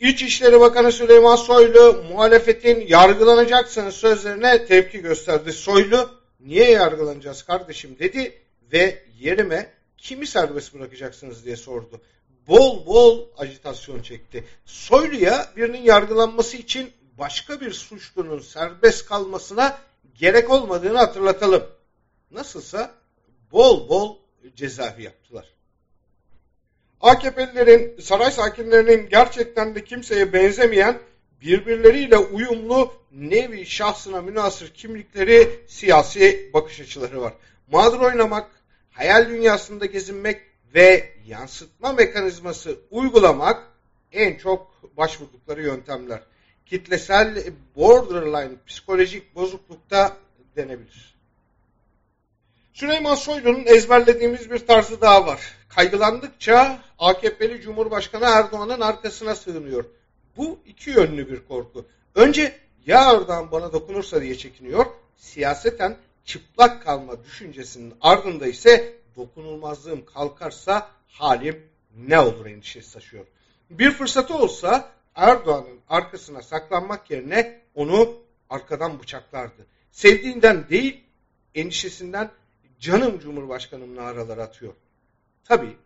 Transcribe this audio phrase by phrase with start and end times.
[0.00, 5.52] İçişleri Bakanı Süleyman Soylu muhalefetin yargılanacaksınız sözlerine tepki gösterdi.
[5.52, 8.38] Soylu niye yargılanacağız kardeşim dedi
[8.72, 12.00] ve yerime kimi serbest bırakacaksınız diye sordu.
[12.48, 14.44] Bol bol ajitasyon çekti.
[14.64, 19.78] Soylu'ya birinin yargılanması için başka bir suçlunun serbest kalmasına
[20.18, 21.66] gerek olmadığını hatırlatalım.
[22.30, 22.94] Nasılsa
[23.52, 24.16] bol bol
[24.56, 25.59] cezaevi yaptılar.
[27.00, 30.98] AKP'lilerin, saray sakinlerinin gerçekten de kimseye benzemeyen,
[31.42, 37.32] birbirleriyle uyumlu nevi şahsına münasır kimlikleri, siyasi bakış açıları var.
[37.72, 38.50] Mağdur oynamak,
[38.90, 40.40] hayal dünyasında gezinmek
[40.74, 43.62] ve yansıtma mekanizması uygulamak
[44.12, 46.20] en çok başvurdukları yöntemler.
[46.66, 47.44] Kitlesel
[47.76, 50.16] borderline psikolojik bozuklukta
[50.56, 51.19] denebilir.
[52.72, 55.40] Süleyman Soylu'nun ezberlediğimiz bir tarzı daha var.
[55.68, 59.84] Kaygılandıkça AKP'li Cumhurbaşkanı Erdoğan'ın arkasına sığınıyor.
[60.36, 61.86] Bu iki yönlü bir korku.
[62.14, 62.56] Önce
[62.86, 64.86] ya Erdoğan bana dokunursa diye çekiniyor.
[65.16, 73.26] Siyaseten çıplak kalma düşüncesinin ardında ise dokunulmazlığım kalkarsa halim ne olur endişesi taşıyor.
[73.70, 78.18] Bir fırsatı olsa Erdoğan'ın arkasına saklanmak yerine onu
[78.50, 79.66] arkadan bıçaklardı.
[79.92, 81.04] Sevdiğinden değil,
[81.54, 82.30] endişesinden
[82.80, 84.74] canım Cumhurbaşkanım naralar atıyor.
[85.44, 85.76] Tabi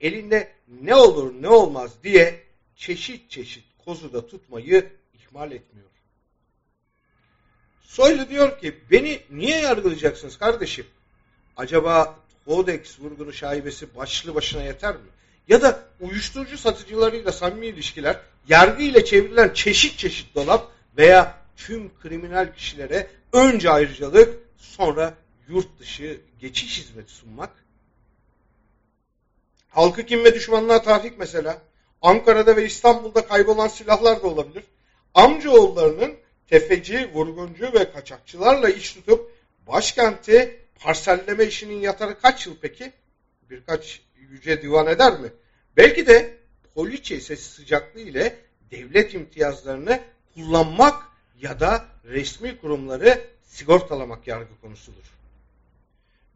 [0.00, 2.42] elinde ne olur ne olmaz diye
[2.76, 5.88] çeşit çeşit kozuda tutmayı ihmal etmiyor.
[7.82, 10.86] Soylu diyor ki beni niye yargılayacaksınız kardeşim?
[11.56, 15.08] Acaba Codex vurgunu şaibesi başlı başına yeter mi?
[15.48, 22.54] Ya da uyuşturucu satıcılarıyla samimi ilişkiler, yargı ile çevrilen çeşit çeşit dolap veya tüm kriminal
[22.54, 25.14] kişilere önce ayrıcalık sonra
[25.50, 27.50] yurt dışı geçiş hizmeti sunmak.
[29.68, 31.62] Halkı kim ve düşmanlığa tahrik mesela.
[32.02, 34.64] Ankara'da ve İstanbul'da kaybolan silahlar da olabilir.
[35.14, 36.14] Amcaoğullarının
[36.48, 39.32] tefeci, vurguncu ve kaçakçılarla iş tutup
[39.66, 42.92] başkenti parselleme işinin yatarı kaç yıl peki?
[43.50, 44.00] Birkaç
[44.30, 45.28] yüce divan eder mi?
[45.76, 46.36] Belki de
[46.74, 48.38] poliçe sesi sıcaklığı ile
[48.70, 50.00] devlet imtiyazlarını
[50.34, 51.02] kullanmak
[51.40, 55.19] ya da resmi kurumları sigortalamak yargı konusudur.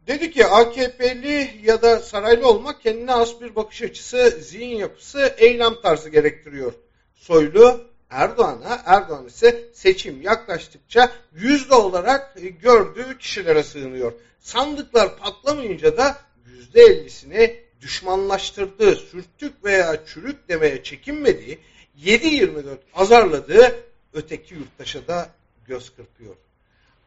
[0.07, 5.81] Dedi ki AKP'li ya da saraylı olmak kendine az bir bakış açısı, zihin yapısı, eylem
[5.81, 6.73] tarzı gerektiriyor.
[7.13, 14.13] Soylu Erdoğan'a, Erdoğan ise seçim yaklaştıkça yüzde olarak gördüğü kişilere sığınıyor.
[14.39, 21.59] Sandıklar patlamayınca da yüzde ellisini düşmanlaştırdığı, sürtük veya çürük demeye çekinmediği,
[22.03, 23.75] 7-24 azarladığı
[24.13, 25.29] öteki yurttaşa da
[25.67, 26.35] göz kırpıyor.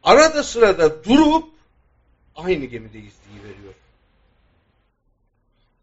[0.03, 1.58] Arada sırada durup
[2.43, 3.73] aynı gemideyiz diye veriyor.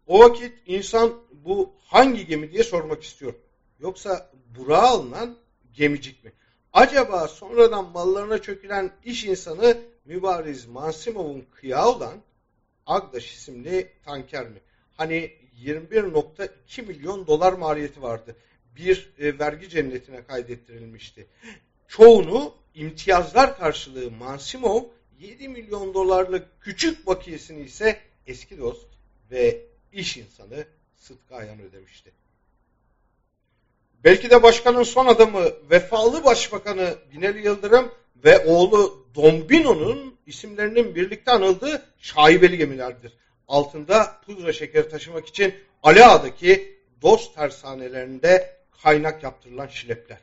[0.07, 3.33] O vakit insan bu hangi gemi diye sormak istiyor.
[3.79, 5.37] Yoksa Burak'a alınan
[5.73, 6.31] gemicik mi?
[6.73, 12.17] Acaba sonradan mallarına çökülen iş insanı Mübariz Mansimov'un kıyağı olan
[12.85, 14.59] Agdaş isimli tanker mi?
[14.97, 15.31] Hani
[15.63, 18.35] 21.2 milyon dolar maliyeti vardı.
[18.75, 21.27] Bir e, vergi cennetine kaydettirilmişti.
[21.87, 24.83] Çoğunu imtiyazlar karşılığı Mansimov
[25.19, 28.87] 7 milyon dolarlık küçük bakiyesini ise eski dost
[29.31, 29.61] ve
[29.93, 32.11] iş insanı Sıtkı Ayan ödemişti.
[34.03, 37.91] Belki de başkanın son adamı vefalı başbakanı Binali Yıldırım
[38.23, 43.13] ve oğlu Dombino'nun isimlerinin birlikte anıldığı şaibeli gemilerdir.
[43.47, 50.19] Altında pudra şekeri taşımak için Ali Ağa'daki dost tersanelerinde kaynak yaptırılan şilepler.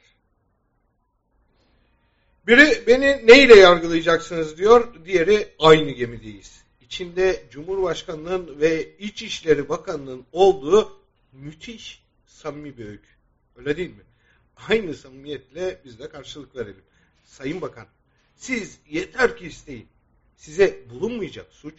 [2.46, 6.64] Biri beni neyle yargılayacaksınız diyor, diğeri aynı gemideyiz.
[6.80, 11.00] İçinde Cumhurbaşkanı'nın ve İçişleri Bakanı'nın olduğu
[11.32, 13.08] müthiş samimi bir öykü.
[13.56, 14.02] Öyle değil mi?
[14.68, 16.82] Aynı samimiyetle biz de karşılık verelim.
[17.24, 17.86] Sayın Bakan,
[18.36, 19.88] siz yeter ki isteyin.
[20.36, 21.74] Size bulunmayacak suç,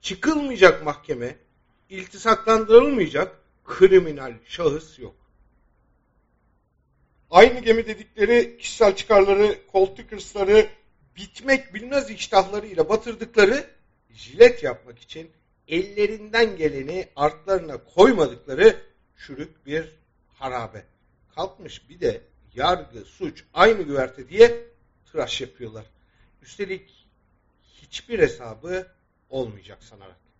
[0.00, 1.36] çıkılmayacak mahkeme,
[1.90, 5.19] iltisaklandırılmayacak kriminal şahıs yok.
[7.30, 10.68] Aynı gemi dedikleri kişisel çıkarları, koltuk hırsları,
[11.16, 13.70] bitmek bilmez iştahlarıyla batırdıkları
[14.14, 15.30] jilet yapmak için
[15.68, 18.76] ellerinden geleni artlarına koymadıkları
[19.16, 19.96] çürük bir
[20.28, 20.84] harabe.
[21.34, 22.20] Kalkmış bir de
[22.54, 24.64] yargı, suç aynı güverte diye
[25.12, 25.84] tıraş yapıyorlar.
[26.42, 27.06] Üstelik
[27.62, 28.86] hiçbir hesabı
[29.30, 30.20] olmayacak sanarak.